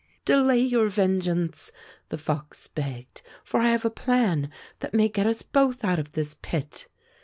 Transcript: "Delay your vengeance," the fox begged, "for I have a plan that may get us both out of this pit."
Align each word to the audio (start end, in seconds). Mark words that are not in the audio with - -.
"Delay 0.25 0.57
your 0.61 0.89
vengeance," 0.89 1.71
the 2.09 2.17
fox 2.17 2.65
begged, 2.67 3.21
"for 3.43 3.59
I 3.59 3.69
have 3.69 3.85
a 3.85 3.91
plan 3.91 4.49
that 4.79 4.95
may 4.95 5.07
get 5.07 5.27
us 5.27 5.43
both 5.43 5.83
out 5.83 5.99
of 5.99 6.13
this 6.13 6.33
pit." 6.41 6.87